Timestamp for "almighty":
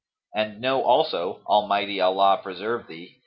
1.45-2.01